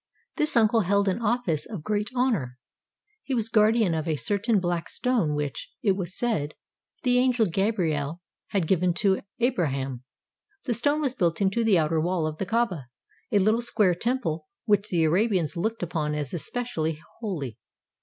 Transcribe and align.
This 0.37 0.57
uncle 0.57 0.79
held 0.79 1.07
an 1.07 1.21
office 1.21 1.67
of 1.67 1.83
great 1.83 2.09
honor,— 2.15 2.57
he 3.23 3.35
was 3.35 3.49
guardian 3.49 3.93
of 3.93 4.07
a 4.07 4.15
certain 4.15 4.59
black 4.59 4.89
stone 4.89 5.35
which, 5.35 5.69
it 5.83 5.95
was 5.95 6.17
said, 6.17 6.55
the 7.03 7.19
angel 7.19 7.45
Gabriel 7.45 8.19
had 8.47 8.65
given 8.65 8.95
to 8.95 9.21
Abraham. 9.37 10.03
The 10.63 10.73
stone 10.73 11.01
was 11.01 11.13
built 11.13 11.39
into 11.39 11.63
the 11.63 11.77
outer 11.77 12.01
wall 12.01 12.25
of 12.25 12.39
the 12.39 12.47
Kaaba, 12.47 12.87
a 13.31 13.37
little 13.37 13.61
square 13.61 13.93
temple 13.93 14.47
which 14.65 14.89
the 14.89 15.03
Arabians 15.03 15.55
looked 15.55 15.83
upon 15.83 16.15
as 16.15 16.33
especially 16.33 16.99
holy. 17.19 17.59